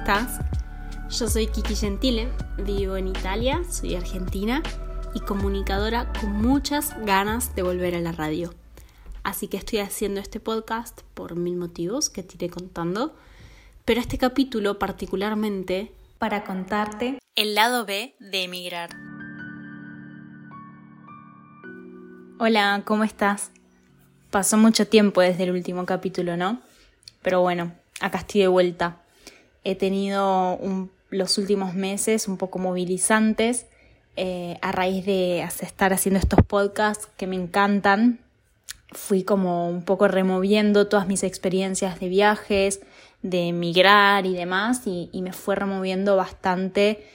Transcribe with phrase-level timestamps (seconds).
[0.00, 0.40] estás?
[1.10, 4.62] Yo soy Kiki Gentile, vivo en Italia, soy argentina
[5.12, 8.54] y comunicadora con muchas ganas de volver a la radio.
[9.24, 13.14] Así que estoy haciendo este podcast por mil motivos que te iré contando,
[13.84, 18.88] pero este capítulo particularmente para contarte el lado B de emigrar.
[22.38, 23.50] Hola, ¿cómo estás?
[24.30, 26.62] Pasó mucho tiempo desde el último capítulo, ¿no?
[27.20, 29.02] Pero bueno, acá estoy de vuelta.
[29.64, 30.58] He tenido
[31.10, 33.66] los últimos meses un poco movilizantes
[34.16, 38.20] eh, a raíz de estar haciendo estos podcasts que me encantan.
[38.92, 42.80] Fui como un poco removiendo todas mis experiencias de viajes,
[43.22, 47.06] de emigrar y demás, y, me fue removiendo bastante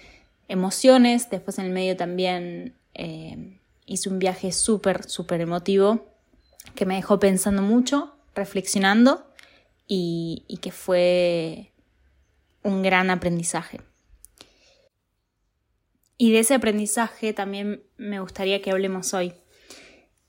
[0.48, 1.30] emociones.
[1.30, 6.05] Después en el medio también eh, hice un viaje súper, súper emotivo
[6.74, 9.26] que me dejó pensando mucho, reflexionando
[9.87, 11.71] y, que fue
[12.66, 13.80] un gran aprendizaje.
[16.18, 19.34] Y de ese aprendizaje también me gustaría que hablemos hoy.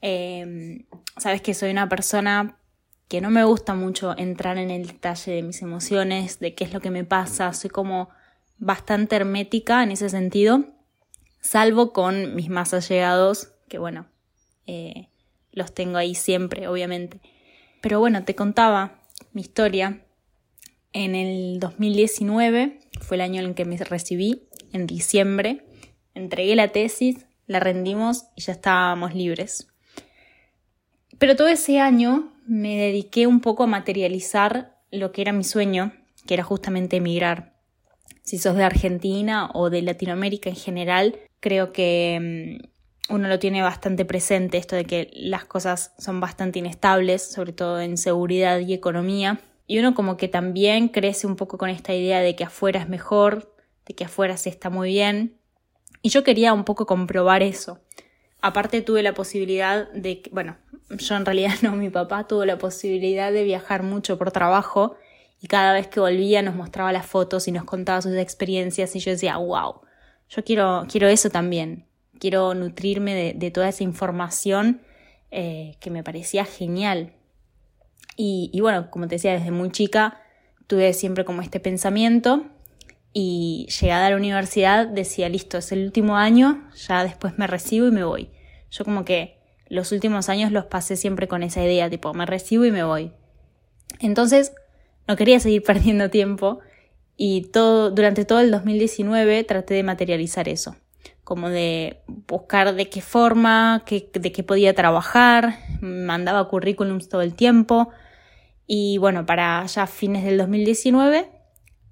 [0.00, 2.58] Em, sabes que soy una persona
[3.08, 6.72] que no me gusta mucho entrar en el detalle de mis emociones, de qué es
[6.72, 8.10] lo que me pasa, soy como
[8.58, 10.64] bastante hermética en ese sentido,
[11.40, 14.06] salvo con mis más allegados, que bueno,
[14.66, 15.08] eh,
[15.52, 17.20] los tengo ahí siempre, obviamente.
[17.80, 19.00] Pero bueno, te contaba
[19.32, 20.05] mi historia.
[20.98, 25.66] En el 2019 fue el año en el que me recibí, en diciembre.
[26.14, 29.68] Entregué la tesis, la rendimos y ya estábamos libres.
[31.18, 35.92] Pero todo ese año me dediqué un poco a materializar lo que era mi sueño,
[36.26, 37.52] que era justamente emigrar.
[38.22, 42.58] Si sos de Argentina o de Latinoamérica en general, creo que
[43.10, 47.52] mm, uno lo tiene bastante presente, esto de que las cosas son bastante inestables, sobre
[47.52, 49.42] todo en seguridad y economía.
[49.66, 52.88] Y uno como que también crece un poco con esta idea de que afuera es
[52.88, 53.54] mejor,
[53.86, 55.38] de que afuera se está muy bien.
[56.02, 57.80] Y yo quería un poco comprobar eso.
[58.40, 60.56] Aparte tuve la posibilidad de, bueno,
[60.90, 64.96] yo en realidad no, mi papá tuvo la posibilidad de viajar mucho por trabajo
[65.40, 69.00] y cada vez que volvía nos mostraba las fotos y nos contaba sus experiencias y
[69.00, 69.80] yo decía, wow,
[70.28, 71.86] yo quiero, quiero eso también
[72.18, 74.80] quiero nutrirme de, toda esa información
[75.30, 77.12] eh, que me parecía genial.
[78.16, 80.20] Y, bueno, como te decía, desde muy chica
[80.66, 82.46] tuve siempre como este pensamiento
[83.12, 87.86] y llegada a la universidad decía, listo, es el último año, ya después me recibo
[87.86, 88.30] y me voy.
[88.70, 89.38] Yo como que
[89.68, 93.12] los últimos años los pasé siempre con esa idea, tipo, me recibo y me voy.
[94.00, 94.52] Entonces,
[95.06, 96.60] no quería seguir perdiendo tiempo
[97.16, 100.76] y todo, durante todo el 2019 traté de materializar eso
[101.26, 107.90] como de buscar de qué forma, de qué podía trabajar, mandaba currículums todo el tiempo
[108.66, 111.30] y bueno, para ya fines del 2019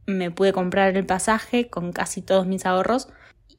[0.06, 3.08] me pude comprar el pasaje con casi todos mis ahorros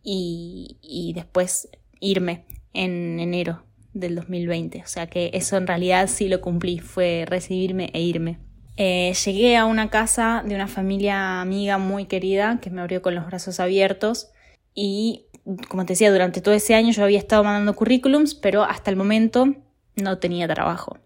[0.03, 4.81] y, y después irme en enero del 2020.
[4.83, 8.39] O sea que eso en realidad sí lo cumplí, fue recibirme e irme.
[8.77, 13.15] Eh, llegué a una casa de una familia amiga muy querida que me abrió con
[13.15, 14.31] los brazos abiertos
[14.73, 15.27] y
[15.69, 18.97] como te decía, durante todo ese año yo había estado mandando currículums, pero hasta el
[18.97, 19.53] momento
[19.95, 20.97] no tenía trabajo.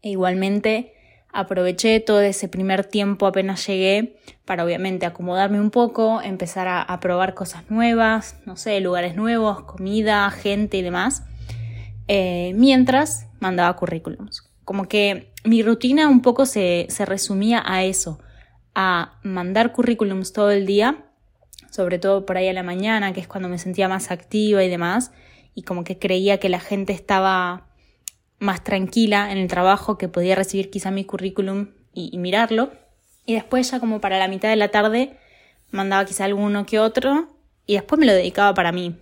[0.00, 0.94] E igualmente
[1.40, 7.34] aproveché todo ese primer tiempo apenas llegué para obviamente acomodarme un poco, empezar a, probar
[7.34, 11.22] cosas nuevas, no sé, lugares nuevos, comida, gente y demás,
[12.08, 14.50] eh, mientras mandaba currículums.
[14.64, 18.18] Como que mi rutina un poco se, se resumía a eso,
[18.74, 21.04] a mandar currículums todo el día
[21.70, 24.68] sobre todo por ahí a la mañana, que es cuando me sentía más activa y
[24.68, 25.12] demás,
[25.54, 27.67] y como que creía que la gente estaba
[28.38, 32.70] más tranquila en el trabajo, que podía recibir quizá mi currículum y, mirarlo.
[33.26, 35.16] Y después ya como para la mitad de la tarde
[35.70, 37.28] mandaba quizá alguno que otro
[37.66, 38.96] y después me lo dedicaba para mí,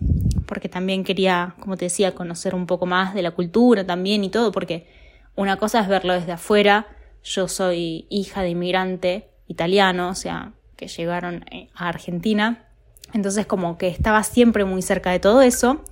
[0.46, 4.30] porque también quería, como te decía, conocer un poco más de la cultura también y
[4.30, 4.86] todo, porque
[5.36, 6.88] una cosa es verlo desde afuera,
[7.22, 12.64] yo soy hija de inmigrante italiano, o sea, que llegaron eh, a Argentina.
[13.12, 15.84] Entonces como que estaba siempre muy cerca de todo eso.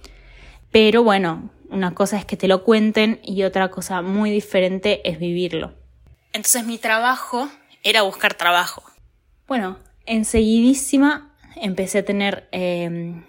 [0.70, 5.18] Pero bueno, una cosa es que te lo cuenten y otra cosa muy diferente es
[5.18, 5.74] vivirlo.
[6.32, 7.48] Entonces mi trabajo
[7.82, 8.82] era buscar trabajo.
[9.46, 13.24] Bueno, enseguidísima empecé a tener em,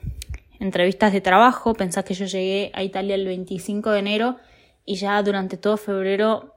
[0.60, 1.74] entrevistas de trabajo.
[1.74, 4.38] Pensás que yo llegué a Italia el 25 de enero
[4.86, 6.56] y ya durante todo febrero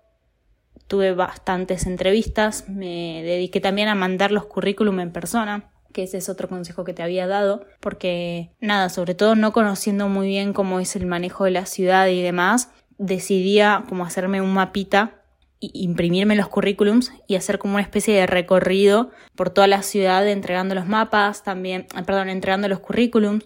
[0.87, 6.29] tuve bastantes entrevistas, me dediqué también a mandar los currículum en persona, que ese es
[6.29, 10.81] otro consejo que te había dado, porque nada, sobre todo no conociendo muy bien cómo
[10.81, 15.19] es el manejo de la ciudad y demás, decidía como hacerme un mapita
[15.61, 20.75] imprimirme los currículums y hacer como una especie de recorrido por toda la ciudad entregando
[20.75, 23.45] los mapas, también, ah, perdón, entregando los currículums,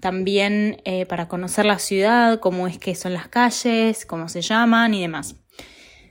[0.00, 4.94] también eh, para conocer la ciudad, cómo es que son las calles, cómo se llaman
[4.94, 5.36] y demás.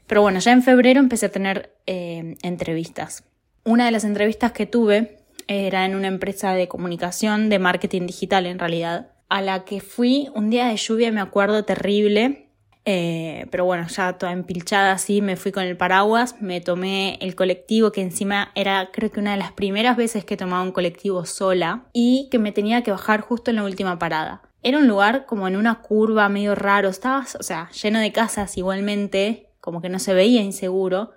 [0.08, 3.24] Pero bueno, ya en febrero empecé a tener eh, entrevistas.
[3.64, 8.45] Una de las entrevistas que tuve era en una empresa de comunicación, de marketing digital
[8.45, 12.45] en realidad, a la que fui un día de lluvia, me acuerdo terrible,
[12.88, 17.36] eh, pero bueno, ya toda empilchada así, me fui con el paraguas, me tomé el
[17.36, 21.25] colectivo, que encima era creo que una de las primeras veces que tomaba un colectivo
[21.25, 24.44] sola y que me tenía que bajar justo en la última parada.
[24.62, 28.56] Era un lugar como en una curva medio raro, estaba, o sea, lleno de casas
[28.57, 31.12] igualmente, como que no se veía inseguro,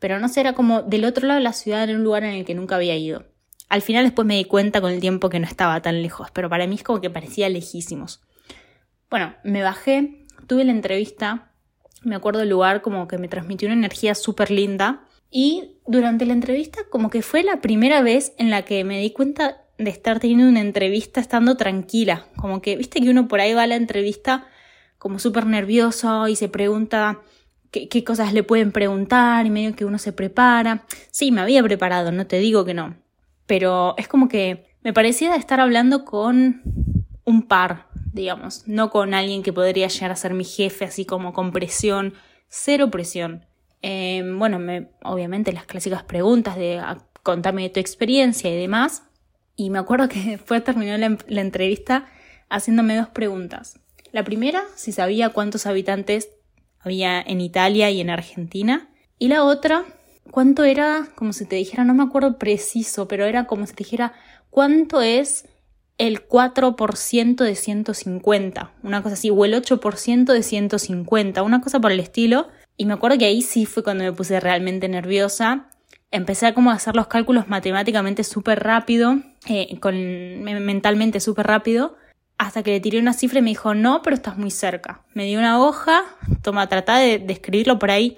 [0.00, 2.34] pero no sé, era como del otro lado de la ciudad, en un lugar en
[2.34, 3.24] el que nunca había ido.
[3.74, 6.48] Al final después me di cuenta con el tiempo que no estaba tan lejos, pero
[6.48, 8.22] para mí es como que parecía lejísimos.
[9.10, 11.50] Bueno, me bajé, tuve la entrevista,
[12.04, 16.34] me acuerdo el lugar como que me transmitió una energía súper linda y durante la
[16.34, 20.20] entrevista como que fue la primera vez en la que me di cuenta de estar
[20.20, 23.74] teniendo una entrevista estando tranquila, como que viste que uno por ahí va a la
[23.74, 24.46] entrevista
[24.98, 27.22] como súper nervioso y se pregunta
[27.72, 30.86] qué, qué cosas le pueden preguntar y medio que uno se prepara.
[31.10, 33.02] Sí, me había preparado, no te digo que no,
[33.46, 36.62] pero es como que me parecía estar hablando con
[37.24, 41.32] un par, digamos, no con alguien que podría llegar a ser mi jefe, así como
[41.32, 42.14] con presión,
[42.48, 43.46] cero presión.
[43.82, 49.02] Em, bueno, me, obviamente las clásicas preguntas de ah, contame de tu experiencia y demás.
[49.56, 52.06] Y me acuerdo que fue terminó la, la entrevista
[52.48, 53.80] haciéndome dos preguntas.
[54.12, 56.30] La primera, si sabía cuántos habitantes
[56.78, 58.90] había en Italia y en Argentina.
[59.18, 59.84] Y la otra,
[60.30, 63.84] cuánto era, como si te dijera, no me acuerdo preciso, pero era como si te
[63.84, 64.12] dijera
[64.50, 65.46] cuánto es
[65.98, 71.92] el 4% de 150, una cosa así, o el 8% de 150, una cosa por
[71.92, 72.48] el estilo.
[72.76, 75.68] Y me acuerdo que ahí sí fue cuando me puse realmente nerviosa.
[76.10, 79.18] Empecé a como hacer los cálculos matemáticamente súper rápido,
[79.48, 79.94] eh, con,
[80.42, 81.96] mentalmente súper rápido,
[82.38, 85.02] hasta que le tiré una cifra y me dijo, no, pero estás muy cerca.
[85.12, 86.02] Me dio una hoja,
[86.42, 88.16] toma, trata de, de escribirlo por ahí,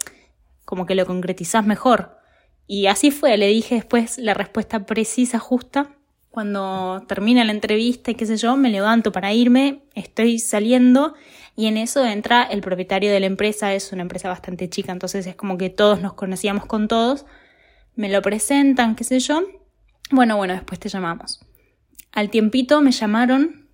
[0.66, 2.18] como que lo concretizás mejor.
[2.66, 5.96] Y así fue, le dije después la respuesta precisa, justa,
[6.36, 11.14] cuando termina la entrevista y qué sé yo, me levanto para irme, estoy saliendo
[11.56, 15.26] y en eso entra el propietario de la empresa, es una empresa bastante chica, entonces
[15.26, 17.24] es como que todos nos conocíamos con todos,
[17.94, 19.40] me lo presentan, qué sé yo,
[20.10, 21.40] bueno, bueno, después te llamamos.
[22.12, 23.70] Al tiempito me llamaron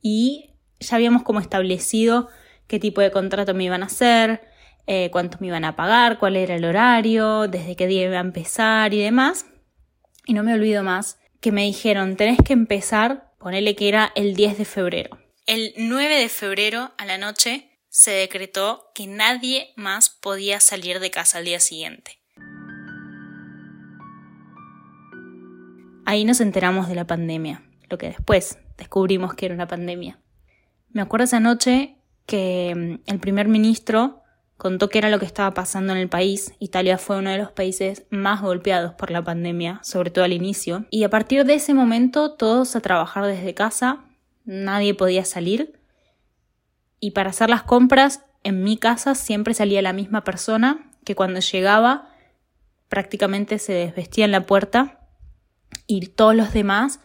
[0.00, 2.28] y ya habíamos como establecido
[2.68, 4.42] qué tipo de contrato me iban a hacer,
[4.90, 8.20] eh, cuánto me iban a pagar, cuál era el horario, desde qué día iba a
[8.20, 9.44] empezar y demás.
[10.24, 14.34] Y no me olvido más que me dijeron, tenés que empezar, ponele que era el
[14.34, 15.18] 10 de febrero.
[15.46, 21.10] El 9 de febrero a la noche se decretó que nadie más podía salir de
[21.10, 22.18] casa al día siguiente.
[26.06, 30.18] Ahí nos enteramos de la pandemia, lo que después descubrimos que era una pandemia.
[30.88, 34.22] Me acuerdo esa noche que mm, el primer ministro
[34.58, 36.52] contó qué era lo que estaba pasando en el país.
[36.58, 40.84] Italia fue uno de los países más golpeados por la pandemia, sobre todo al inicio.
[40.90, 44.04] Y a partir de ese momento todos a trabajar desde casa,
[44.44, 45.80] nadie podía salir.
[47.00, 51.40] Y para hacer las compras en mi casa siempre salía la misma persona que cuando
[51.40, 52.10] llegaba
[52.88, 55.00] prácticamente se desvestía en la puerta
[55.86, 57.00] y todos los demás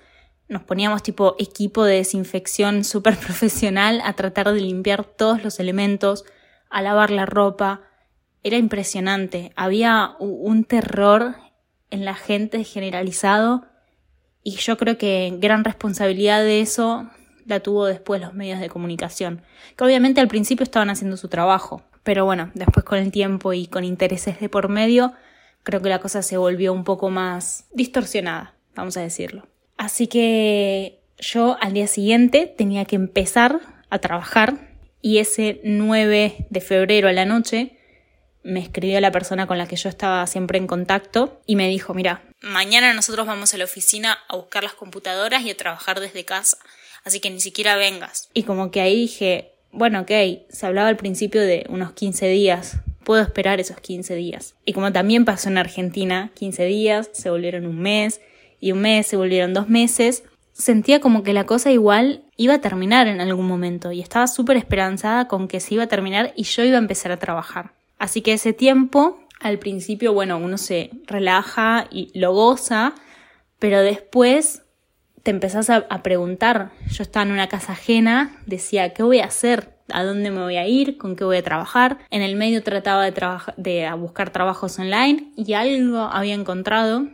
[0.47, 6.25] nos poníamos tipo equipo de desinfección súper profesional a tratar de limpiar todos los elementos,
[6.73, 7.81] a lavar la ropa.
[8.43, 9.53] Era impresionante.
[9.55, 11.35] Había un terror
[11.89, 13.65] en la gente generalizado
[14.43, 17.07] y yo creo que gran responsabilidad de eso
[17.45, 19.43] la tuvo después los medios de comunicación,
[19.77, 23.67] que obviamente al principio estaban haciendo su trabajo, pero bueno, después con el tiempo y
[23.67, 25.13] con intereses de por medio,
[25.63, 29.47] creo que la cosa se volvió un poco más distorsionada, vamos a decirlo.
[29.77, 34.72] Así que yo al día siguiente tenía que empezar a trabajar
[35.03, 37.77] y ese 9 de febrero a la noche
[38.41, 41.93] me escribió la persona con la que yo estaba siempre en contacto y me dijo,
[41.93, 46.23] mira, mañana nosotros vamos a la oficina a buscar las computadoras y a trabajar desde
[46.23, 46.57] casa,
[47.03, 48.29] así que ni siquiera vengas.
[48.33, 50.11] Y como que ahí dije, bueno, ok,
[50.49, 54.55] se hablaba al principio de unos 15 días, puedo esperar esos 15 días.
[54.65, 58.21] Y como también pasó en Argentina, 15 días se volvieron un mes
[58.61, 62.61] y un mes se volvieron dos meses, sentía como que la cosa igual iba a
[62.61, 66.43] terminar en algún momento y estaba súper esperanzada con que se iba a terminar y
[66.43, 67.73] yo iba a empezar a trabajar.
[67.97, 72.93] Así que ese tiempo, al principio, bueno, uno se relaja y lo goza,
[73.59, 74.63] pero después
[75.21, 76.71] te empezás a, preguntar.
[76.91, 79.71] Yo estaba en una casa ajena, decía, ¿qué voy a hacer?
[79.91, 81.99] a dónde me voy a ir, con qué voy a trabajar.
[82.09, 83.13] En el medio trataba de,
[83.57, 87.07] de buscar trabajos online y algo había encontrado.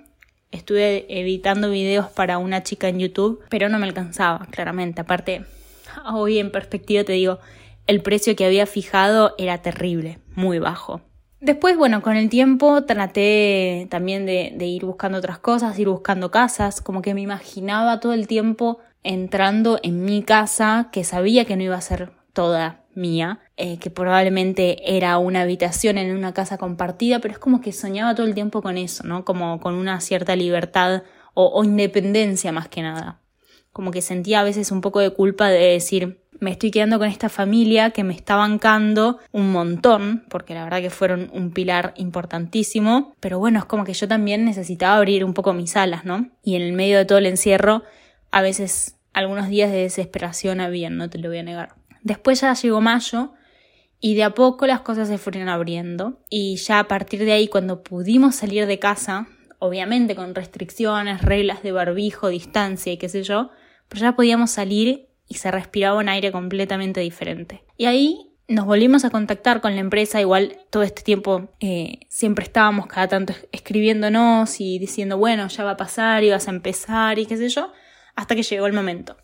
[0.51, 5.01] Estuve editando videos para una chica en YouTube, pero no me alcanzaba, claramente.
[5.01, 5.45] Aparte,
[6.11, 7.39] hoy en perspectiva te digo,
[7.87, 11.01] el precio que había fijado era terrible, muy bajo.
[11.41, 16.31] Después, bueno, con el tiempo traté también de, de, ir buscando otras cosas, ir buscando
[16.31, 21.55] casas, como que me imaginaba todo el tiempo entrando en mi casa, que sabía que
[21.55, 26.57] no iba a ser toda mía, eh, que probablemente era una habitación en una casa
[26.57, 29.25] compartida, pero es como que soñaba todo el tiempo con eso, ¿no?
[29.25, 31.03] Como con una cierta libertad
[31.33, 33.21] o, o independencia más que nada.
[33.71, 37.07] Como que sentía a veces un poco de culpa de decir, me estoy quedando con
[37.07, 41.93] esta familia que me está bancando un montón, porque la verdad que fueron un pilar
[41.97, 46.29] importantísimo, pero bueno, es como que yo también necesitaba abrir un poco mis alas, ¿no?
[46.43, 47.83] Y en el medio de todo el encierro,
[48.31, 51.75] a veces algunos días de desesperación habían, no te lo voy a negar.
[52.03, 53.33] Después ya llegó mayo
[53.99, 57.47] y de a poco las cosas se fueron abriendo y ya a partir de ahí
[57.47, 59.27] cuando pudimos salir de casa,
[59.59, 63.49] obviamente con restricciones, reglas de barbijo, distancia y qué sé yo,
[63.89, 67.63] pero ya podíamos salir y se respiraba un aire completamente diferente.
[67.77, 72.43] Y ahí nos volvimos a contactar con la empresa, igual todo este tiempo eh, siempre
[72.43, 77.19] estábamos cada tanto escribiéndonos y diciendo, bueno, ya va a pasar y vas a empezar
[77.19, 77.71] y qué sé yo,
[78.15, 79.17] hasta que llegó el momento.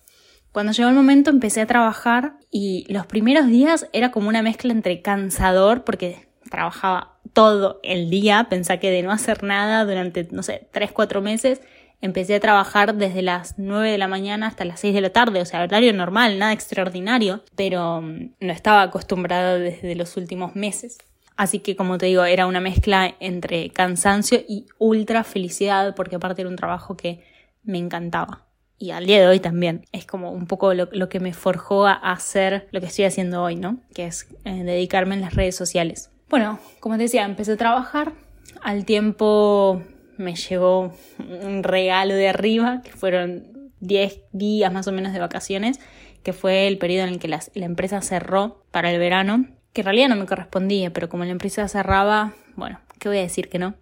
[0.56, 4.72] Cuando llegó el momento empecé a trabajar y los primeros días era como una mezcla
[4.72, 10.44] entre cansador porque trabajaba todo el día, pensé que de no hacer nada durante, no
[10.44, 11.60] sé, 3, 4 meses
[12.00, 15.42] Empecé a trabajar desde las 9 de la mañana hasta las 6 de la tarde,
[15.42, 21.00] o sea, horario normal, nada extraordinario, pero mm, no estaba acostumbrada desde los últimos meses.
[21.36, 26.44] Así que, como te digo, era una mezcla entre cansancio y ultra felicidad, porque aparte
[26.44, 27.26] era un trabajo que
[27.64, 28.46] me encantaba.
[28.78, 29.86] Y al día de hoy también.
[29.92, 33.56] Es como un poco lo, que me forjó a hacer lo que estoy haciendo hoy,
[33.56, 33.80] ¿no?
[33.94, 36.12] Que es eh, dedicarme en las redes sociales.
[36.30, 38.14] Bueno, como te decía, empecé a trabajar.
[38.62, 39.82] Al tiempo
[40.18, 45.80] me llegó un regalo de arriba, que fueron 10 días más o menos de vacaciones,
[46.24, 49.86] que fue el periodo en el que la, empresa cerró para el verano, que en
[49.86, 53.60] realidad no me correspondía, pero como la empresa cerraba, bueno, ¿qué voy a decir que
[53.60, 53.76] no?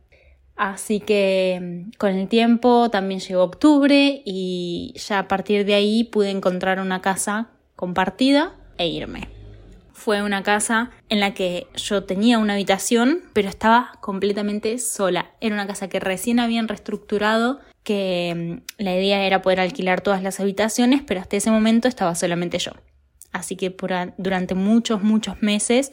[0.55, 6.03] Así que mm, con el tiempo también llegó octubre y ya a partir de ahí
[6.03, 9.29] pude encontrar una casa compartida e irme
[10.03, 15.31] fue una casa en la que yo tenía una habitación, pero estaba completamente sola.
[15.39, 20.21] Era una casa que recién habían reestructurado, que mm, la idea era poder alquilar todas
[20.21, 22.73] las habitaciones, pero hasta ese momento estaba solamente yo.
[23.31, 23.73] Así que
[24.17, 25.91] durante muchos, muchos meses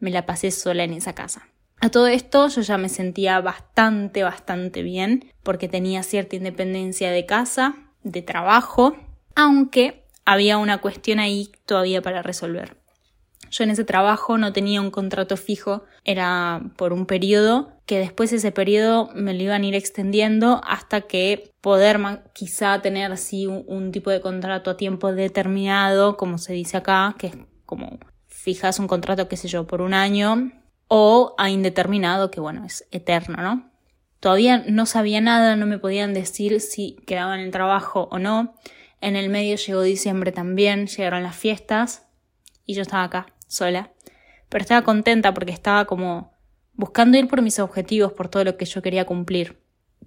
[0.00, 1.46] me la pasé sola en esa casa.
[1.82, 7.26] A todo esto yo ya me sentía bastante, bastante bien, porque tenía cierta independencia de
[7.26, 7.74] casa,
[8.04, 8.94] de trabajo,
[9.34, 12.76] aunque había una cuestión ahí todavía para resolver.
[13.50, 18.32] Yo en ese trabajo no tenía un contrato fijo, era por un periodo, que después
[18.32, 21.98] ese periodo me lo iban a ir extendiendo hasta que poder
[22.32, 27.26] quizá tener así un, tipo de contrato a tiempo determinado, como se dice acá, que
[27.26, 27.36] es
[27.66, 27.98] como
[28.28, 30.52] fijas un contrato, qué sé yo, por un año,
[30.94, 33.70] o a indeterminado, que bueno, es eterno, ¿no?
[34.20, 38.52] Todavía no sabía nada, no me podían decir si quedaba en el trabajo o no.
[39.00, 42.04] En el medio llegó diciembre también, llegaron las fiestas
[42.66, 43.90] y yo estaba acá sola,
[44.50, 46.34] pero estaba contenta porque estaba como
[46.74, 49.62] buscando ir por mis objetivos, por todo lo que yo quería cumplir.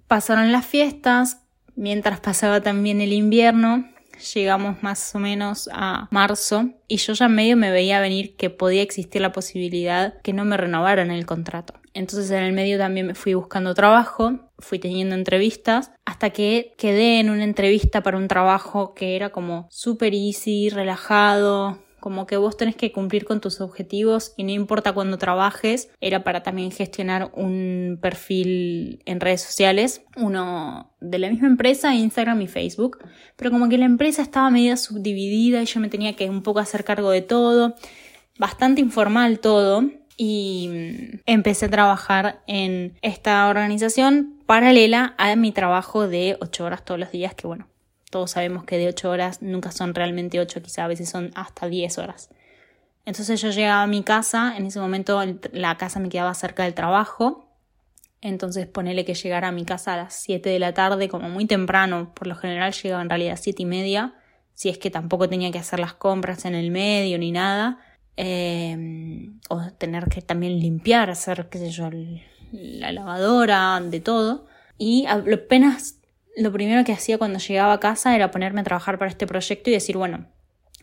[0.06, 1.42] Pasaron las fiestas,
[1.74, 3.88] mientras pasaba también el invierno,
[4.34, 8.82] llegamos más o menos a marzo y yo ya medio me veía venir que podía
[8.82, 11.74] existir la posibilidad que no me renovaran el contrato.
[11.94, 17.20] Entonces en el medio también me fui buscando trabajo, fui teniendo entrevistas, hasta que quedé
[17.20, 22.56] en una entrevista para un trabajo que era como super easy, relajado, como que vos
[22.56, 27.32] tenés que cumplir con tus objetivos y no importa cuándo trabajes, era para también gestionar
[27.34, 32.98] un perfil en redes sociales, uno de la misma empresa, Instagram y Facebook,
[33.34, 36.60] pero como que la empresa estaba medio subdividida y yo me tenía que un poco
[36.60, 37.74] hacer cargo de todo,
[38.38, 46.06] bastante informal todo, y mm, empecé a trabajar en esta organización paralela a mi trabajo
[46.06, 47.66] de 8 horas todos los días, que bueno,
[48.10, 51.66] todos sabemos que de 8 horas nunca son realmente 8, quizá a veces son hasta
[51.68, 52.30] 10 horas.
[53.04, 55.22] Entonces yo llegaba a mi casa, en ese momento
[55.52, 57.48] la casa me quedaba cerca del trabajo,
[58.20, 61.46] entonces ponele que llegara a mi casa a las 7 de la tarde, como muy
[61.46, 64.14] temprano, por lo general llegaba en realidad a 7 y media,
[64.54, 67.78] si es que tampoco tenía que hacer las compras en el medio ni nada,
[68.16, 71.90] eh, o tener que también limpiar, hacer, qué sé yo,
[72.52, 74.46] la lavadora, de todo.
[74.78, 75.95] Y apenas
[76.36, 79.70] lo primero que hacía cuando llegaba a casa era ponerme a trabajar para este proyecto
[79.70, 80.26] y decir, bueno,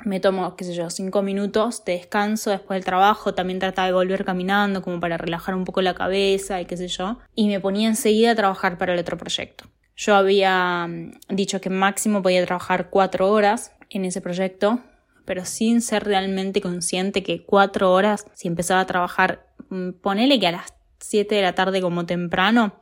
[0.03, 3.93] me tomo, qué sé yo, cinco minutos de descanso después del trabajo, también trataba de
[3.93, 7.60] volver caminando como para relajar un poco la cabeza y qué sé yo, y me
[7.60, 9.65] ponía enseguida a trabajar para el otro proyecto.
[9.95, 14.79] Yo había mm, dicho que máximo podía trabajar cuatro horas en ese proyecto,
[15.25, 20.48] pero sin ser realmente consciente que cuatro horas, si empezaba a trabajar, mm, ponele que
[20.48, 22.74] a las siete de la tarde como temprano,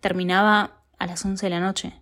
[0.00, 1.94] terminaba a las once de la noche.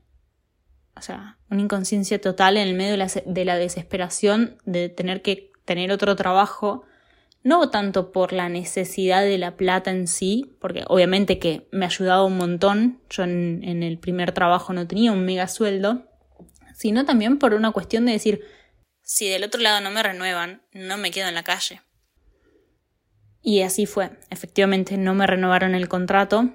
[0.95, 2.91] O sea, una inconsciencia total en el medio
[3.25, 6.85] de la, desesperación de tener que tener otro trabajo,
[7.45, 12.25] no tanto por la necesidad de la plata en sí, porque obviamente que me ayudaba
[12.25, 16.09] un montón, yo en, en el primer trabajo no tenía un mega sueldo,
[16.75, 18.41] sino también por una cuestión de decir,
[19.03, 21.83] si del otro lado no me renuevan, no me quedo en la calle.
[23.41, 26.51] Y así fue, efectivamente no me renovaron el contrato,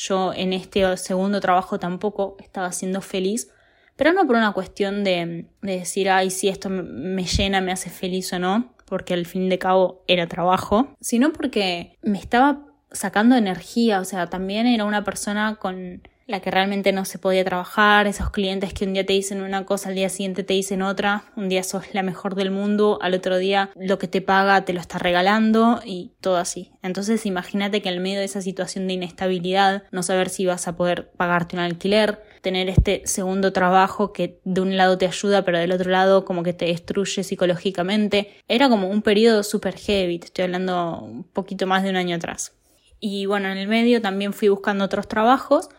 [0.00, 3.50] yo en este segundo trabajo tampoco estaba siendo feliz,
[3.96, 8.32] pero no por una cuestión de, decir, ay, si esto me llena, me hace feliz
[8.32, 14.00] o no, porque al fin de cabo era trabajo, sino porque me estaba sacando energía,
[14.00, 18.30] o sea, también era una persona con la que realmente no se podía trabajar, esos
[18.30, 21.48] clientes que un día te dicen una cosa, al día siguiente te dicen otra, un
[21.48, 24.80] día sos la mejor del mundo, al otro día lo que te paga te lo
[24.80, 26.72] está regalando y todo así.
[26.82, 30.76] Entonces imagínate que en medio de esa situación de inestabilidad, no saber si vas a
[30.76, 35.58] poder pagarte un alquiler, tener este segundo trabajo que de un lado te ayuda pero
[35.58, 40.44] del otro lado como que te destruye psicológicamente, era como un periodo súper heavy, estoy
[40.44, 42.52] hablando un poquito más de un año atrás.
[43.00, 45.70] Y bueno, en el medio también fui buscando otros trabajos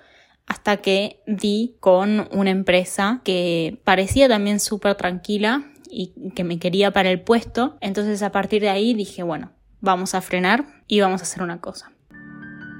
[0.51, 6.91] hasta que di con una empresa que parecía también súper tranquila y que me quería
[6.91, 7.77] para el puesto.
[7.79, 11.61] Entonces a partir de ahí dije, bueno, vamos a frenar y vamos a hacer una
[11.61, 11.93] cosa.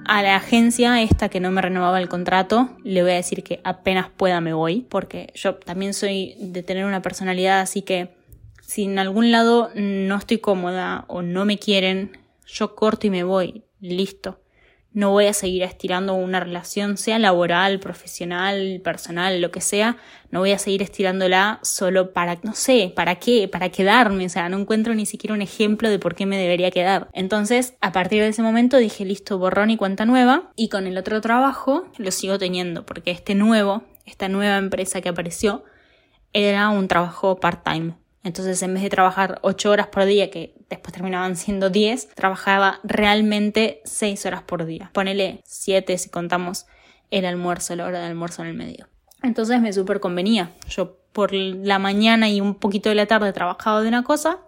[0.04, 3.62] A la agencia esta que no me renovaba el contrato, le voy a decir que
[3.64, 8.10] apenas pueda me voy, porque yo también soy de tener una personalidad, así que
[8.62, 13.24] si en algún lado no estoy cómoda o no me quieren, yo corto y me
[13.24, 14.42] voy, listo
[14.94, 19.98] no voy a seguir estirando una relación, sea laboral, profesional, personal, lo que sea,
[20.32, 23.48] no voy a seguir estirándola solo para, no sé, ¿para qué?
[23.48, 26.72] Para quedarme, o sea, no encuentro ni siquiera un ejemplo de por qué me debería
[26.72, 27.08] quedar.
[27.14, 30.98] Entonces, a partir de ese momento dije, listo, borrón y cuenta nueva, y con el
[30.98, 35.64] otro trabajo lo sigo teniendo, porque este nuevo, esta nueva empresa que apareció,
[36.34, 37.96] era un trabajo part-time.
[38.24, 42.80] Entonces, en vez de trabajar 8 horas por día, que después terminaban siendo 10, trabajaba
[42.84, 44.90] realmente 6 horas por día.
[44.94, 46.66] Ponele 7 si contamos
[47.12, 48.88] el almuerzo, la hora de almuerzo en el medio.
[49.22, 50.52] Entonces me súper convenía.
[50.68, 54.40] Yo por la mañana y un poquito de la tarde trabajaba de una cosa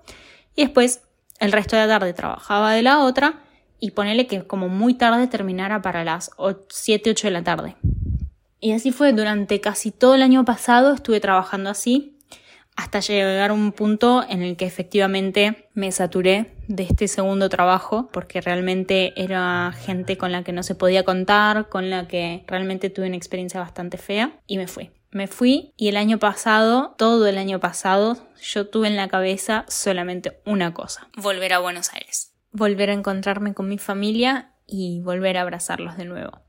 [0.55, 1.01] y después
[1.39, 3.43] el resto de la tarde trabajaba de la otra
[3.79, 6.31] y ponele que como muy tarde terminara para las
[6.69, 7.75] 7, 8 de la tarde.
[8.61, 12.12] Y así fue durante casi todo el año pasado estuve trabajando así
[12.75, 18.09] hasta llegar a un punto en el que efectivamente me saturé de este segundo trabajo
[18.11, 22.89] porque realmente era gente con la que no se podía contar, con la que realmente
[22.89, 24.91] tuve una experiencia bastante fea y me fui.
[25.11, 29.65] Me fui y el año pasado, todo el año pasado, yo tuve en la cabeza
[29.67, 35.37] solamente una cosa, volver a Buenos Aires, volver a encontrarme con mi familia y volver
[35.37, 36.41] a abrazarlos de nuevo.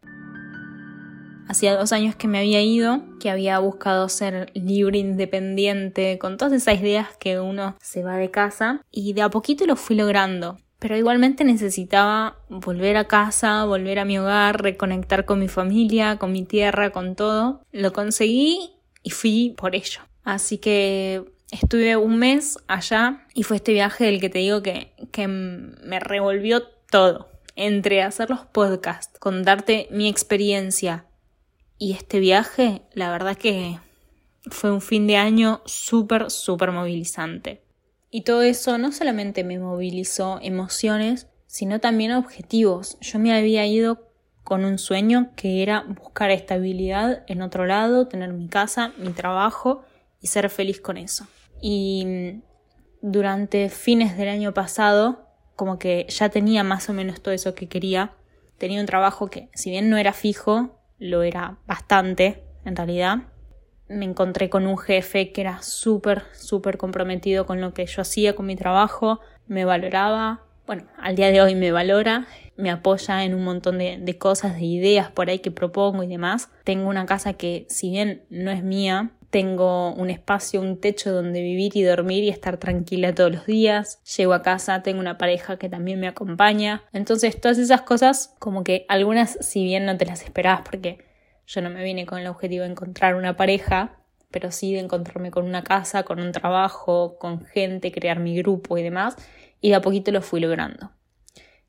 [1.49, 6.55] Hacía dos años que me había ido, que había buscado ser libre, independiente, con todas
[6.55, 10.57] esas ideas que uno se va de casa y de a poquito lo fui logrando.
[10.79, 16.33] Pero igualmente necesitaba volver a casa, volver a mi hogar, reconectar con mi familia, con
[16.33, 17.63] mi tierra, con todo.
[17.73, 20.01] Lo conseguí y fui por ello.
[20.25, 24.93] Así que estuve un mes allá y fue este viaje del que te digo que,
[25.13, 27.29] que me revolvió todo.
[27.57, 31.07] Entre hacer los podcasts, contarte mi experiencia,
[31.79, 33.79] y este viaje, la verdad que
[34.51, 37.63] fue un fin de año súper, súper movilizante.
[38.11, 42.97] Y todo eso no solamente me movilizó emociones, sino también objetivos.
[43.01, 44.09] Yo me había ido
[44.45, 49.83] con un sueño que era buscar estabilidad en otro lado, tener mi casa, mi trabajo
[50.21, 51.27] y ser feliz con eso.
[51.61, 52.41] Y
[53.01, 57.69] durante fines del año pasado, como que ya tenía más o menos todo eso que
[57.69, 58.13] quería.
[58.59, 63.19] Tenía un trabajo que, si bien no era fijo, lo era bastante, en realidad.
[63.89, 68.35] Me encontré con un jefe que era súper, súper comprometido con lo que yo hacía,
[68.35, 73.35] con mi trabajo, me valoraba, bueno, al día de hoy me valora, me apoya en
[73.35, 76.51] un montón de, de, cosas, de ideas por ahí que propongo y demás.
[76.65, 81.43] Tengo una casa que, si bien no es mía, tengo un espacio, un techo donde
[81.43, 84.01] vivir y dormir y estar tranquila todos los días.
[84.17, 86.85] Llego a casa, tengo una pareja que también me acompaña.
[86.93, 90.99] Entonces, todas esas cosas, como que algunas, si bien no te las esperabas, porque
[91.49, 93.99] yo no me vine con el objetivo de encontrar una pareja,
[94.31, 98.79] pero sí de encontrarme con una casa, con un trabajo, con gente, crear mi grupo
[98.79, 99.17] y demás,
[99.61, 100.93] y de a poquito lo fui logrando.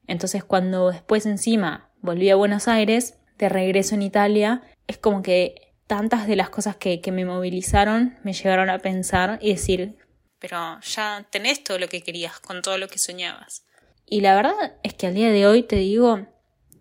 [0.07, 5.73] Entonces cuando después encima volví a Buenos Aires, de regreso en Italia, es como que
[5.87, 9.97] tantas de las cosas que, que me movilizaron me llevaron a pensar y decir,
[10.39, 13.65] pero ya tenés todo lo que querías, con todo lo que soñabas.
[14.05, 16.27] Y la verdad es que al día de hoy te digo,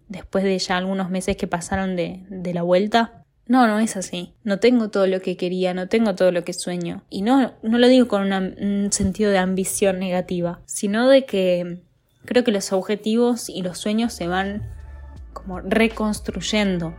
[0.08, 4.34] después de ya algunos meses que pasaron de, de la vuelta, no, no es así.
[4.42, 7.04] No tengo todo lo que quería, no tengo todo lo que sueño.
[7.10, 11.82] Y no, no lo digo con un sentido de ambición negativa, sino de que
[12.24, 14.68] creo que los objetivos y los sueños se van
[15.32, 16.94] como reconstruyendo.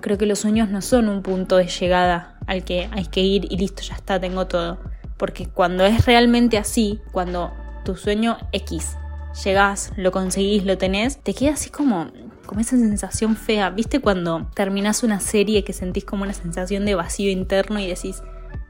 [0.00, 3.46] Creo que los sueños no son un punto de llegada al que hay que ir
[3.50, 4.78] y listo, ya está, tengo todo.
[5.16, 7.52] Porque cuando es realmente así, cuando
[7.84, 8.96] tu sueño X
[9.44, 12.10] llegás, lo conseguís, lo tenés, te queda así como,
[12.46, 13.70] como esa sensación fea.
[13.70, 18.22] ¿Viste cuando terminás una serie que sentís como una sensación de vacío interno y decís,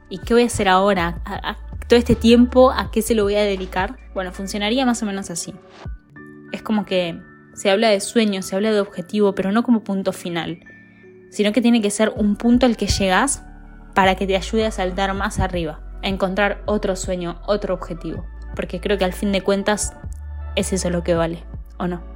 [0.09, 1.21] ¿y qué voy a hacer ahora?
[1.25, 1.57] ¿A,
[1.93, 3.99] todo este tiempo a qué se lo voy a dedicar?
[4.15, 5.53] Bueno, funcionaría más o menos así.
[6.51, 7.21] Es como que
[7.53, 10.59] se habla de sueño, se habla de objetivo, pero no como punto final,
[11.29, 13.43] sino que tiene que ser un punto al que llegás
[13.93, 18.25] para que te ayude a saltar más arriba, a encontrar otro sueño, otro objetivo,
[18.55, 19.93] porque creo que al fin de cuentas
[20.55, 21.43] es eso lo que vale,
[21.77, 22.12] ¿o no?